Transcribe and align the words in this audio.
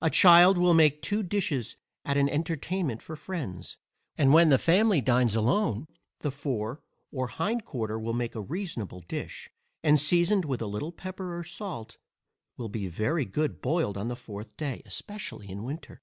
A 0.00 0.08
child 0.08 0.56
will 0.56 0.72
make 0.72 1.02
two 1.02 1.22
dishes 1.22 1.76
at 2.02 2.16
an 2.16 2.26
entertainment 2.26 3.02
for 3.02 3.16
friends, 3.16 3.76
and 4.16 4.32
when 4.32 4.48
the 4.48 4.56
family 4.56 5.02
dines 5.02 5.36
alone, 5.36 5.84
the 6.20 6.30
fore 6.30 6.80
or 7.12 7.26
hind 7.26 7.66
quarter 7.66 7.98
will 7.98 8.14
make 8.14 8.34
a 8.34 8.40
reasonable 8.40 9.00
dish, 9.02 9.50
and 9.82 10.00
seasoned 10.00 10.46
with 10.46 10.62
a 10.62 10.66
little 10.66 10.90
pepper 10.90 11.36
or 11.36 11.44
salt, 11.44 11.98
will 12.56 12.70
be 12.70 12.88
very 12.88 13.26
good 13.26 13.60
boiled 13.60 13.98
on 13.98 14.08
the 14.08 14.16
fourth 14.16 14.56
day, 14.56 14.80
especially 14.86 15.50
in 15.50 15.64
winter. 15.64 16.00